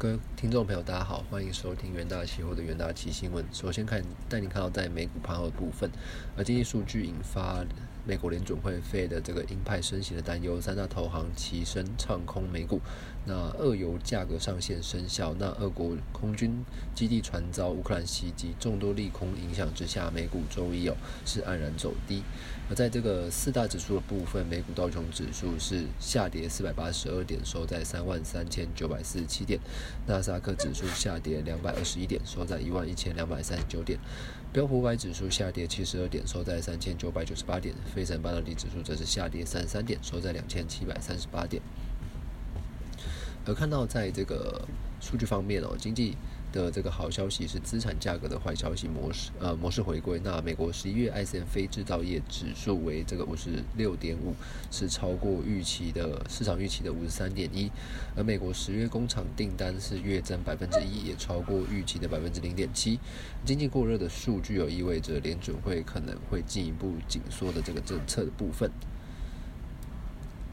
[0.00, 3.44] 各位听众朋友，大家好，欢迎收听元大期货的元大期新闻。
[3.52, 5.90] 首先看带你看到在美股盘后的部分，
[6.36, 7.64] 而经济数据引发
[8.08, 12.80] 美国联准会费的这个鹰派升息的担忧，三大投行齐声唱空美股。
[13.26, 22.22] 那俄油价格上限生效，那俄国空军基地传遭乌克兰袭击，众多利空影响之下，美股周一哦是黯然走低。
[22.70, 29.60] 而在这个四大指数的部分，美股道琼指数是下跌四百八十二点，收在三万三千九百四十七点。
[30.06, 33.98] 纳斯达克指数下跌两百二十一点，收在一万一千两百三十九点。
[34.50, 37.74] 标普五百指数下跌七十二点，收在三千九百九十八点。
[37.98, 41.60] 费城半导体指数则是下跌三十三点，收在两千七百三十八点。
[43.44, 44.64] 而看到在这个
[45.08, 46.16] 数据方面哦，经济。
[46.50, 50.18] 的这个好消息是资产价格的坏消息模式，呃，模式回归。
[50.24, 54.34] 那美国十一月 ISM 非制造业指数为这个五十六点五，
[54.70, 57.70] 是超过预期的市场预期的五十三点一。
[58.16, 62.98] 而美国十月工厂订单是月增百分之一，也超过预期的百分之零点七。
[63.44, 68.70] 经济过热的数据有意味着联准会可能会进一步紧缩的这个政策的部分。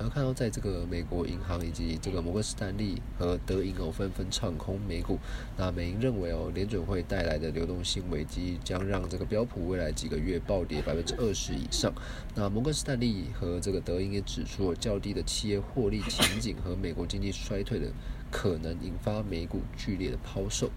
[0.10, 5.20] 看到，在这个美国银行以及这个摩根士丹利和德银哦纷纷唱空美股，
[5.58, 11.94] 那美银认为哦联准会带来的流动性危机将让这个标普未来几个月暴跌百分之二十以上。
[12.36, 17.88] 那摩根士丹利和这个德银也指出，较低的企业获利前景和美国经济衰退的
[18.32, 20.70] 可能引发美股剧烈的抛售。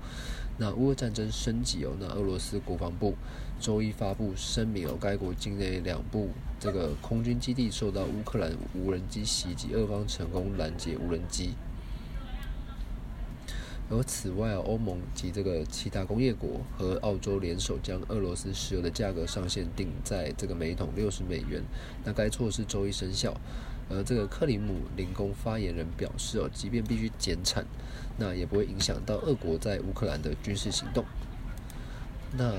[0.59, 3.14] 那乌俄战争升级哦，那俄罗斯国防部
[3.61, 11.55] 周一发布声明哦，该国境内两部这个空军基地受到乌克兰无人机袭击，俄方成功拦截无人机。
[13.91, 21.62] 而此外啊，欧盟及这个其他工业国和澳洲联手将俄罗斯石油的价格上限定在这个每桶六十美元。
[22.05, 23.34] 那该措施周一生效。
[23.91, 27.64] 而这个克里姆林宫发言人表示哦，即便必须减产，
[28.19, 31.03] 那也不会影响到俄国在乌克兰的军事行动。
[32.36, 32.53] 那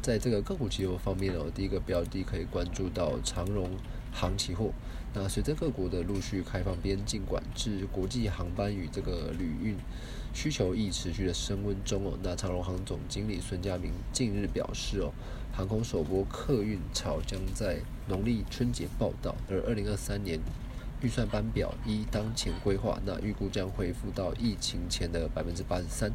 [0.00, 3.68] 在这个个股期货方面哦，第一个标的可以关注到长荣
[4.12, 4.72] 航期货。
[5.14, 9.76] 那随着各国的陆续开放边境管制，国际航班与这个旅运
[10.34, 12.18] 需求亦持续的升温中哦。
[12.22, 15.12] 那长荣航总经理孙家明近日表示哦，
[15.52, 20.38] 航空首波客运潮将在农历春节报道，而二零二三年。
[21.00, 26.12] 预算班表依当前规划，那预估将恢复到疫情前的百分之八十三。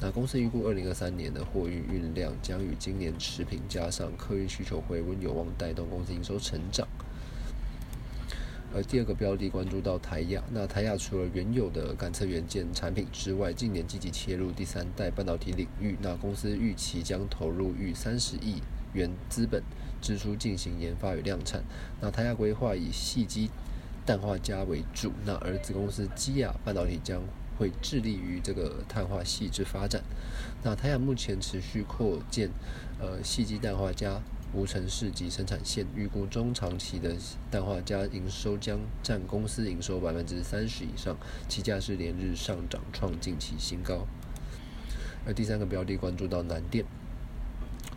[0.00, 6.88] 那公司预估二零二三年的货运运量将与今年持平，加上客运需求回温，有望带动公司营收成长。
[8.74, 15.96] 而第二个标的关注到台亚，那台亚除了原有的感测元件产品之外，近年积极切入第三代半导体领域。
[16.02, 18.60] 那公司预期将投入逾三十亿
[18.92, 19.62] 元资本
[20.02, 21.62] 支出进行研发与量产。
[22.00, 23.48] 那台亚规划以细基。
[24.06, 27.22] 氮化镓为主，那儿子公司基亚半导体将
[27.58, 30.02] 会致力于这个碳化系之发展。
[30.62, 32.50] 那台亚目前持续扩建
[33.00, 34.20] 呃细基氮化镓
[34.54, 37.16] 无尘室及生产线，预估中长期的
[37.50, 41.16] 氮化镓营收将占公司营收百分之三十以上，
[41.48, 44.06] 期价是连日上涨，创近期新高。
[45.26, 46.84] 而第三个标的关注到南电。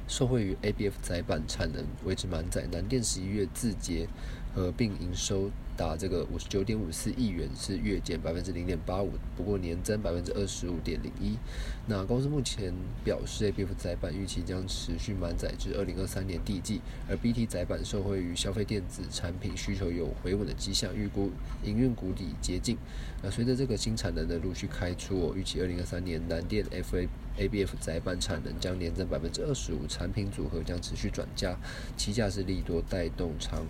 [0.07, 4.07] 受惠于 ABF 载板产能维持满载，南电十一月字节
[4.56, 11.38] 合并营收达这个五十九点五四亿元，是月减百分之零点八五，不过年增百分之二十五点零一。
[11.85, 12.73] 那公司目前
[13.03, 21.29] 表示，ABF 载板预期将持续满载至二零二三年第季，而 BT 载板受惠于消费电子产品需求有回稳的迹象，预估
[21.63, 22.77] 营运谷底接近。
[23.21, 29.77] 那随着这个新产能的陆续开出，我预期二零二三年南电 FA ABF 载板产能将年增百分之二十五。
[29.87, 31.57] 产品组合将持续转加，
[31.95, 33.66] 期价是利多带动长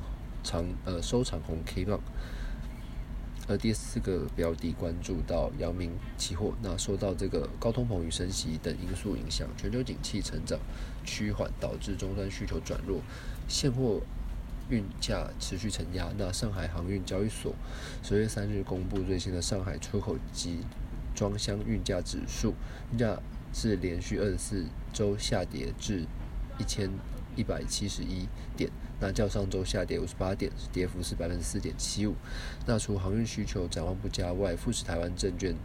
[0.48, 2.00] 长呃收长红 K 棒。
[3.50, 10.58] 而第四个标的关注到阳明期货，那受到这个高通膨与升息等因素影响，全球景气成长
[11.06, 13.02] 趋缓，导致终端需求转弱，
[13.48, 14.02] 现货
[14.70, 16.10] 运价持续承压。
[16.18, 17.54] 那上海航运交易所
[18.02, 20.60] 十月三日公布最新的上海出口及
[21.14, 22.54] 装箱运价指数，
[22.94, 23.20] 运价。
[23.54, 26.04] 是连续二十四周下跌至
[26.60, 26.92] 一千
[27.38, 28.70] 一百七十一点，
[29.00, 32.16] 那较上周下跌五十八点，跌幅是百分之四点七五。
[32.66, 35.56] 那除航运需求展望不佳外，富士台湾证券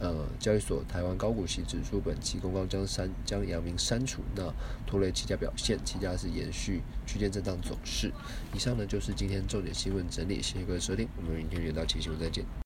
[0.00, 4.52] 呃交易所台湾高股息指数本期公告将删将阳明删除，那
[4.86, 8.10] 拖累期价表现，期价是延续区间震荡走势。
[8.54, 12.46] 以上呢就是今天重点新闻整理，谢谢各位收听，我们明天元到期新闻再见。